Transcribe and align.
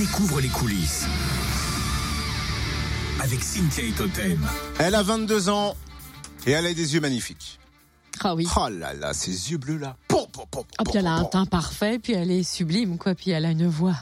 Découvre 0.00 0.40
les 0.40 0.48
coulisses. 0.48 1.04
Avec 3.20 3.44
Cynthia 3.44 3.84
et 3.84 3.90
Totem. 3.92 4.40
Elle 4.78 4.94
a 4.94 5.02
22 5.02 5.50
ans 5.50 5.76
et 6.46 6.52
elle 6.52 6.64
a 6.64 6.72
des 6.72 6.94
yeux 6.94 7.02
magnifiques. 7.02 7.58
Ah 8.24 8.34
oui. 8.34 8.46
Oh 8.56 8.68
là 8.70 8.94
là, 8.94 9.12
ces 9.12 9.50
yeux 9.52 9.58
bleus 9.58 9.76
là. 9.76 9.98
Pom, 10.08 10.24
pom, 10.32 10.46
pom, 10.50 10.64
Ah, 10.78 10.84
puis 10.84 10.94
elle 10.96 11.06
a 11.06 11.12
un 11.16 11.20
pom. 11.24 11.28
teint 11.30 11.44
parfait, 11.44 11.98
puis 11.98 12.14
elle 12.14 12.30
est 12.30 12.44
sublime, 12.44 12.96
quoi. 12.96 13.14
Puis 13.14 13.30
elle 13.32 13.44
a 13.44 13.50
une 13.50 13.66
voix. 13.66 13.96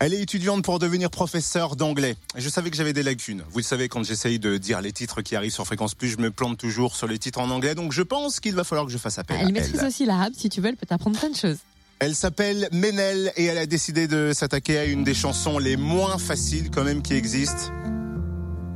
Elle 0.00 0.12
est 0.12 0.20
étudiante 0.20 0.62
pour 0.64 0.78
devenir 0.78 1.08
professeur 1.08 1.76
d'anglais. 1.76 2.14
Je 2.36 2.50
savais 2.50 2.70
que 2.70 2.76
j'avais 2.76 2.92
des 2.92 3.02
lacunes. 3.02 3.42
Vous 3.52 3.60
le 3.60 3.64
savez, 3.64 3.88
quand 3.88 4.04
j'essaye 4.04 4.38
de 4.38 4.58
dire 4.58 4.82
les 4.82 4.92
titres 4.92 5.22
qui 5.22 5.34
arrivent 5.34 5.50
sur 5.54 5.64
Fréquence 5.64 5.94
Plus, 5.94 6.08
je 6.10 6.18
me 6.18 6.30
plante 6.30 6.58
toujours 6.58 6.94
sur 6.94 7.06
les 7.06 7.18
titres 7.18 7.38
en 7.40 7.48
anglais. 7.48 7.74
Donc 7.74 7.92
je 7.92 8.02
pense 8.02 8.38
qu'il 8.38 8.54
va 8.54 8.64
falloir 8.64 8.84
que 8.84 8.92
je 8.92 8.98
fasse 8.98 9.18
appel 9.18 9.38
Elle 9.40 9.46
à 9.46 9.50
maîtrise 9.50 9.78
elle. 9.80 9.86
aussi 9.86 10.04
l'arabe, 10.04 10.34
si 10.36 10.50
tu 10.50 10.60
veux, 10.60 10.68
elle 10.68 10.76
peut 10.76 10.84
t'apprendre 10.86 11.18
plein 11.18 11.30
de 11.30 11.36
choses. 11.36 11.56
Elle 12.04 12.16
s'appelle 12.16 12.68
Ménel 12.72 13.32
et 13.36 13.44
elle 13.44 13.58
a 13.58 13.66
décidé 13.66 14.08
de 14.08 14.32
s'attaquer 14.34 14.76
à 14.76 14.86
une 14.86 15.04
des 15.04 15.14
chansons 15.14 15.60
les 15.60 15.76
moins 15.76 16.18
faciles 16.18 16.68
quand 16.68 16.82
même 16.82 17.00
qui 17.00 17.14
existent. 17.14 17.72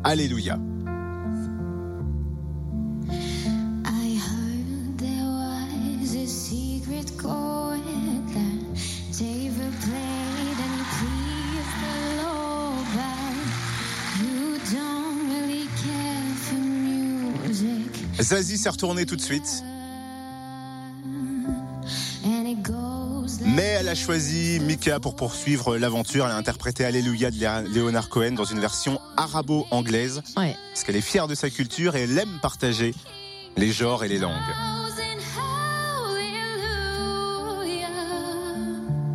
Alléluia. 0.05 0.61
Zazie 18.21 18.57
s'est 18.57 18.69
retournée 18.69 19.05
tout 19.05 19.17
de 19.17 19.21
suite, 19.21 19.65
elle 23.87 23.93
a 23.93 23.95
choisi 23.95 24.59
Mika 24.59 24.99
pour 24.99 25.15
poursuivre 25.15 25.77
l'aventure. 25.77 26.25
Elle 26.27 26.33
a 26.33 26.37
interprété 26.37 26.85
Alléluia 26.85 27.31
de 27.31 27.73
Leonard 27.73 28.09
Cohen 28.09 28.33
dans 28.33 28.45
une 28.45 28.59
version 28.59 28.99
arabo-anglaise, 29.17 30.23
Ouais. 30.37 30.57
parce 30.73 30.83
qu'elle 30.83 30.97
est 30.97 31.01
fière 31.01 31.29
de 31.29 31.37
sa 31.37 31.51
culture 31.51 31.95
et 31.95 32.03
elle 32.03 32.19
aime 32.19 32.41
partager 32.43 32.93
les 33.57 33.71
genres 33.71 34.03
et 34.03 34.09
les 34.09 34.19
langues. 34.19 34.33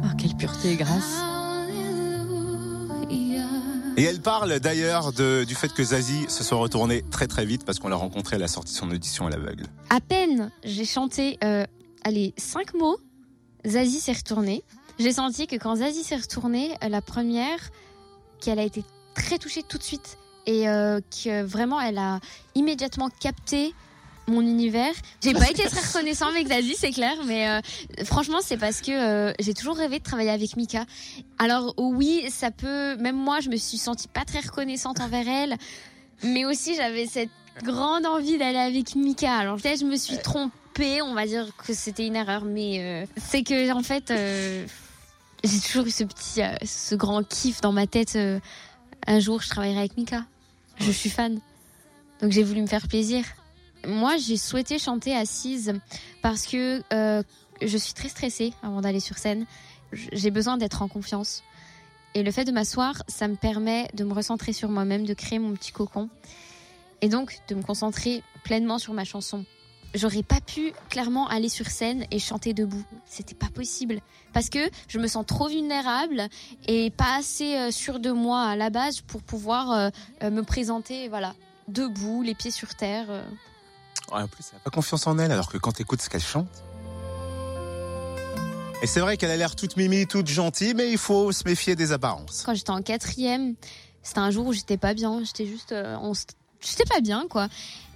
Ah, 0.05 0.13
quelle 0.17 0.35
pureté 0.37 0.71
et 0.71 0.75
grâce. 0.77 1.19
Et 3.97 4.03
elle 4.03 4.21
parle 4.21 4.57
d'ailleurs 4.61 5.11
du 5.11 5.53
fait 5.53 5.73
que 5.73 5.83
Zazie 5.83 6.27
se 6.29 6.45
soit 6.45 6.57
retournée 6.59 7.03
très 7.11 7.27
très 7.27 7.45
vite 7.45 7.65
parce 7.65 7.77
qu'on 7.79 7.89
l'a 7.89 7.97
rencontrée 7.97 8.37
à 8.37 8.39
la 8.39 8.47
sortie 8.47 8.71
de 8.73 8.77
son 8.79 8.89
audition 8.89 9.27
à 9.27 9.29
l'aveugle. 9.31 9.65
À 9.89 9.99
peine 9.99 10.49
j'ai 10.63 10.85
chanté, 10.85 11.37
euh, 11.43 11.65
allez, 12.05 12.33
cinq 12.37 12.73
mots, 12.73 12.97
Zazie 13.65 13.99
s'est 13.99 14.13
retournée. 14.13 14.63
J'ai 14.99 15.13
senti 15.13 15.47
que 15.47 15.55
quand 15.55 15.77
Zazie 15.77 16.03
s'est 16.03 16.17
retournée, 16.17 16.75
euh, 16.83 16.89
la 16.89 17.01
première, 17.01 17.71
qu'elle 18.39 18.59
a 18.59 18.63
été 18.63 18.83
très 19.13 19.37
touchée 19.37 19.63
tout 19.63 19.77
de 19.77 19.83
suite 19.83 20.17
et 20.45 20.67
euh, 20.67 20.99
que 21.23 21.43
vraiment 21.43 21.79
elle 21.79 21.97
a 21.97 22.19
immédiatement 22.55 23.09
capté 23.19 23.73
mon 24.27 24.41
univers. 24.41 24.93
J'ai 25.23 25.33
pas 25.33 25.49
été 25.49 25.63
très 25.63 25.81
reconnaissant 25.81 26.27
avec 26.27 26.47
Zazie, 26.47 26.75
c'est 26.77 26.91
clair, 26.91 27.15
mais 27.25 27.49
euh, 27.49 27.61
franchement 28.05 28.39
c'est 28.41 28.57
parce 28.57 28.81
que 28.81 28.91
euh, 28.91 29.33
j'ai 29.39 29.53
toujours 29.53 29.75
rêvé 29.75 29.99
de 29.99 30.03
travailler 30.03 30.29
avec 30.29 30.55
Mika. 30.55 30.85
Alors 31.37 31.73
oui, 31.77 32.25
ça 32.29 32.51
peut, 32.51 32.95
même 32.97 33.15
moi 33.15 33.39
je 33.39 33.49
me 33.49 33.57
suis 33.57 33.77
sentie 33.77 34.07
pas 34.07 34.23
très 34.25 34.39
reconnaissante 34.39 34.99
envers 34.99 35.27
elle, 35.27 35.57
mais 36.23 36.45
aussi 36.45 36.75
j'avais 36.75 37.07
cette 37.07 37.29
grande 37.63 38.05
envie 38.05 38.37
d'aller 38.37 38.59
avec 38.59 38.95
Mika. 38.95 39.35
Alors 39.35 39.57
peut-être 39.57 39.79
je 39.81 39.85
me 39.85 39.97
suis 39.97 40.17
trompée, 40.17 40.55
on 40.79 41.13
va 41.13 41.25
dire 41.25 41.55
que 41.57 41.73
c'était 41.73 42.07
une 42.07 42.15
erreur, 42.15 42.43
mais 42.45 42.79
euh, 42.79 43.05
c'est 43.17 43.43
que 43.43 43.71
en 43.73 43.83
fait 43.83 44.11
euh, 44.11 44.65
j'ai 45.43 45.59
toujours 45.59 45.85
eu 45.85 45.91
ce 45.91 46.03
petit, 46.03 46.41
euh, 46.41 46.55
ce 46.65 46.95
grand 46.95 47.27
kiff 47.27 47.61
dans 47.61 47.71
ma 47.71 47.87
tête. 47.87 48.17
un 49.07 49.19
jour 49.19 49.41
je 49.41 49.49
travaillerai 49.49 49.79
avec 49.79 49.97
Mika. 49.97 50.25
Je 50.79 50.91
suis 50.91 51.09
fan, 51.09 51.39
donc 52.21 52.31
j'ai 52.31 52.43
voulu 52.43 52.61
me 52.61 52.67
faire 52.67 52.87
plaisir. 52.87 53.23
Moi 53.85 54.17
j'ai 54.17 54.37
souhaité 54.37 54.79
chanter 54.79 55.15
assise 55.15 55.73
parce 56.21 56.45
que 56.45 56.81
euh, 56.93 57.23
je 57.61 57.77
suis 57.77 57.93
très 57.93 58.09
stressée 58.09 58.53
avant 58.63 58.81
d'aller 58.81 58.99
sur 58.99 59.17
scène. 59.17 59.45
J'ai 59.91 60.31
besoin 60.31 60.57
d'être 60.57 60.81
en 60.81 60.87
confiance. 60.87 61.43
Et 62.13 62.23
le 62.23 62.31
fait 62.31 62.43
de 62.43 62.51
m'asseoir, 62.51 63.03
ça 63.07 63.27
me 63.27 63.35
permet 63.35 63.87
de 63.93 64.03
me 64.03 64.13
recentrer 64.13 64.51
sur 64.51 64.69
moi-même, 64.69 65.05
de 65.05 65.13
créer 65.13 65.39
mon 65.39 65.53
petit 65.53 65.71
cocon 65.71 66.09
et 67.01 67.09
donc 67.09 67.39
de 67.47 67.55
me 67.55 67.61
concentrer 67.61 68.21
pleinement 68.43 68.79
sur 68.79 68.93
ma 68.93 69.05
chanson. 69.05 69.45
J'aurais 69.93 70.23
pas 70.23 70.39
pu 70.39 70.73
clairement 70.89 71.27
aller 71.27 71.49
sur 71.49 71.67
scène 71.67 72.05
et 72.11 72.19
chanter 72.19 72.53
debout. 72.53 72.83
C'était 73.05 73.35
pas 73.35 73.49
possible 73.53 73.99
parce 74.31 74.49
que 74.49 74.69
je 74.87 74.99
me 74.99 75.07
sens 75.07 75.25
trop 75.25 75.49
vulnérable 75.49 76.29
et 76.65 76.91
pas 76.91 77.17
assez 77.17 77.57
euh, 77.57 77.71
sûre 77.71 77.99
de 77.99 78.11
moi 78.11 78.41
à 78.43 78.55
la 78.55 78.69
base 78.69 79.01
pour 79.01 79.21
pouvoir 79.21 79.71
euh, 79.71 79.89
euh, 80.23 80.29
me 80.29 80.43
présenter 80.43 81.09
voilà, 81.09 81.35
debout, 81.67 82.21
les 82.23 82.35
pieds 82.35 82.51
sur 82.51 82.73
terre. 82.75 83.07
Ouais, 84.13 84.21
en 84.21 84.27
plus, 84.27 84.45
elle 84.51 84.59
n'a 84.59 84.63
pas 84.63 84.69
confiance 84.69 85.07
en 85.07 85.17
elle 85.19 85.31
alors 85.31 85.49
que 85.49 85.57
quand 85.57 85.73
t'écoutes 85.73 86.01
ce 86.01 86.09
qu'elle 86.09 86.21
chante. 86.21 86.63
Et 88.81 88.87
c'est 88.87 89.01
vrai 89.01 89.17
qu'elle 89.17 89.31
a 89.31 89.37
l'air 89.37 89.55
toute 89.55 89.75
mimi, 89.75 90.07
toute 90.07 90.27
gentille, 90.27 90.73
mais 90.73 90.89
il 90.89 90.97
faut 90.97 91.33
se 91.33 91.43
méfier 91.43 91.75
des 91.75 91.91
apparences. 91.91 92.43
Quand 92.45 92.55
j'étais 92.55 92.71
en 92.71 92.81
quatrième, 92.81 93.55
c'était 94.01 94.19
un 94.19 94.31
jour 94.31 94.47
où 94.47 94.53
j'étais 94.53 94.77
pas 94.77 94.93
bien. 94.93 95.21
J'étais 95.23 95.45
juste, 95.45 95.75
on 95.75 96.13
j'étais 96.61 96.85
pas 96.85 97.01
bien 97.01 97.25
quoi. 97.29 97.47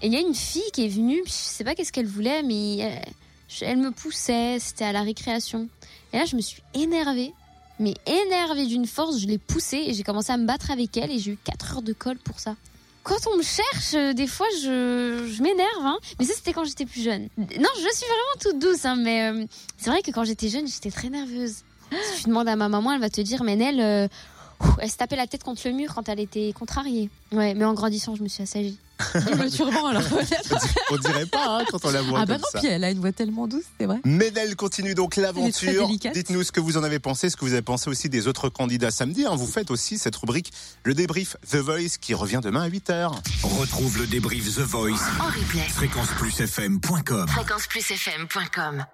Et 0.02 0.08
il 0.08 0.14
y 0.14 0.18
a 0.18 0.20
une 0.20 0.36
fille 0.36 0.70
qui 0.74 0.86
est 0.86 0.90
venue, 0.90 1.22
je 1.26 1.31
sais 1.31 1.64
pas 1.64 1.76
qu'est-ce 1.76 1.92
qu'elle 1.92 2.08
voulait, 2.08 2.44
mais 2.44 2.78
elle, 2.78 3.02
elle 3.62 3.78
me 3.78 3.92
poussait. 3.92 4.58
C'était 4.59 4.86
à 4.86 4.92
la 4.92 5.02
récréation. 5.02 5.68
Et 6.14 6.18
là, 6.18 6.26
je 6.26 6.36
me 6.36 6.42
suis 6.42 6.62
énervée, 6.74 7.34
mais 7.80 7.94
énervée 8.06 8.66
d'une 8.66 8.88
force. 8.88 9.20
Je 9.20 9.28
l'ai 9.28 9.38
poussée 9.38 9.84
et 9.88 9.94
j'ai 9.94 10.03
commencé 10.03 10.31
à 10.31 10.38
me 10.38 10.46
battre 10.46 10.72
avec 10.72 10.96
elle 10.98 11.12
et 11.12 11.20
j'ai 11.20 11.31
eu 11.31 11.38
4 11.44 11.74
heures 11.76 11.81
de 11.81 11.94
colle 11.94 12.18
pour 12.18 12.40
ça. 12.40 12.56
Quand 13.03 13.28
on 13.31 13.38
me 13.38 13.44
cherche, 13.44 13.94
euh, 13.94 14.14
des 14.14 14.26
fois, 14.26 14.48
je, 14.64 15.30
je 15.32 15.44
m'énerve. 15.44 15.82
Hein. 15.82 15.97
Mais 16.20 16.26
ça, 16.26 16.34
c'était 16.34 16.53
quand 16.53 16.64
j'étais 16.64 16.86
plus 16.86 17.03
jeune. 17.03 17.30
Non, 17.38 17.70
je 17.76 17.96
suis 17.96 18.06
vraiment 18.08 18.40
toute 18.42 18.59
douce, 18.59 18.84
hein, 18.84 18.96
mais 18.96 19.30
euh, 19.30 19.46
c'est 19.78 19.92
vrai 19.92 20.02
que 20.02 20.09
quand 20.09 20.24
j'étais 20.24 20.50
jeune, 20.50 20.68
j'étais 20.68 20.90
très 20.90 21.09
nerveuse. 21.09 21.58
Si 21.92 22.24
tu 22.24 22.30
demandes 22.30 22.47
à 22.47 22.56
ma 22.56 22.68
maman, 22.68 22.94
elle 22.94 23.00
va 23.00 23.12
te 23.12 23.22
dire, 23.22 23.44
mais 23.44 23.58
euh, 23.80 24.08
Ouh, 24.08 24.09
Elle 24.79 24.89
se 24.91 24.97
tapait 24.97 25.16
la 25.16 25.27
tête 25.27 25.43
contre 25.43 25.61
le 25.66 25.73
mur 25.73 25.93
quand 25.93 26.07
elle 26.09 26.19
était 26.19 26.53
contrariée. 26.57 27.09
Ouais, 27.31 27.53
mais 27.53 27.66
en 27.66 27.73
grandissant, 27.73 28.16
je 28.16 28.23
me 28.23 28.27
suis 28.27 28.43
assagie. 28.43 28.77
Le 29.13 29.49
turban, 29.49 29.88
alors. 29.88 30.01
On 30.89 30.97
dirait 30.97 31.25
pas 31.25 31.59
hein, 31.59 31.66
quand 31.69 31.83
on 31.83 31.91
la 31.91 32.01
voit 32.01 32.19
Ah 32.21 32.25
bah 32.25 32.35
comme 32.35 32.43
non, 32.43 32.47
ça. 32.53 32.59
puis 32.59 32.67
elle 32.69 32.81
a 32.85 32.91
une 32.91 32.99
voix 32.99 33.11
tellement 33.11 33.45
douce, 33.45 33.66
c'est 33.77 33.85
vrai. 33.88 33.99
Ménel 34.05 34.55
continue 34.55 34.95
donc 34.95 35.17
Elle 35.17 35.23
est 35.25 35.27
l'aventure. 35.27 35.69
très 35.73 35.85
délicate. 35.85 36.13
Dites-nous 36.13 36.43
ce 36.43 36.53
que 36.53 36.61
vous 36.61 36.77
en 36.77 36.83
avez 36.83 36.99
pensé, 36.99 37.29
ce 37.29 37.35
que 37.35 37.43
vous 37.43 37.51
avez 37.51 37.61
pensé 37.61 37.89
aussi 37.89 38.07
des 38.07 38.29
autres 38.29 38.47
candidats 38.47 38.91
samedi. 38.91 39.25
hein. 39.25 39.35
Vous 39.35 39.47
faites 39.47 39.69
aussi 39.69 39.97
cette 39.97 40.16
rubrique, 40.16 40.53
le 40.83 40.93
débrief 40.93 41.35
The 41.51 41.55
Voice, 41.57 41.97
qui 41.99 42.13
revient 42.13 42.39
demain 42.41 42.61
à 42.61 42.69
8h. 42.69 43.11
Retrouve 43.43 43.97
le 43.97 44.07
débrief 44.07 44.55
The 44.55 44.59
Voice. 44.61 44.91
En 45.19 45.25
replay. 45.25 45.67
Fréquenceplusfm.com. 45.73 47.27
Fréquenceplusfm.com 47.27 48.85